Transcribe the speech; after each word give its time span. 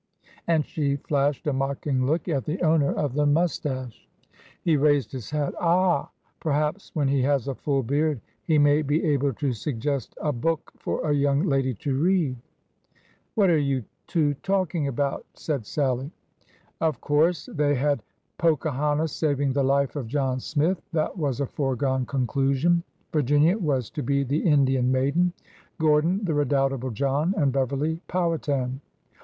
And 0.47 0.65
she 0.65 0.95
flashed 0.95 1.45
a 1.45 1.53
mocking 1.53 2.07
look 2.07 2.27
at 2.27 2.45
the 2.45 2.59
owner 2.63 2.91
of 2.91 3.13
the 3.13 3.27
mustache. 3.27 4.09
He 4.59 4.75
raised 4.75 5.11
his 5.11 5.29
hat." 5.29 5.53
Ah 5.61 6.05
h! 6.05 6.09
Perhaps 6.39 6.89
when 6.95 7.07
he 7.07 7.21
has 7.21 7.47
a 7.47 7.53
full 7.53 7.83
beard 7.83 8.19
he 8.43 8.57
may 8.57 8.81
be 8.81 9.05
able 9.05 9.31
to 9.33 9.53
suggest 9.53 10.15
a 10.19 10.33
book 10.33 10.71
for 10.79 11.07
a 11.07 11.13
young 11.13 11.43
lady 11.43 11.75
to 11.75 12.01
read."" 12.01 12.35
What 13.35 13.51
are 13.51 13.59
you 13.59 13.85
two 14.07 14.33
talking 14.41 14.87
about?" 14.87 15.23
said 15.35 15.67
Sallie. 15.67 16.09
Of 16.79 16.99
course 16.99 17.47
they 17.53 17.75
had" 17.75 18.01
Pocahontas 18.39 19.11
Saving 19.13 19.53
the 19.53 19.61
Life 19.63 19.95
of 19.95 20.07
John 20.07 20.39
Smith." 20.39 20.81
That 20.93 21.15
was 21.15 21.39
a 21.41 21.45
foregone 21.45 22.07
conclusion. 22.07 22.81
Vir 23.13 23.21
ginia 23.21 23.55
was 23.55 23.91
to 23.91 24.01
be 24.01 24.23
the 24.23 24.39
Indian 24.39 24.91
maiden; 24.91 25.31
Gordon, 25.77 26.25
the 26.25 26.33
redoubt 26.33 26.73
able 26.73 26.89
John; 26.89 27.35
and 27.37 27.53
Beverly, 27.53 28.01
Powhatan. 28.07 28.81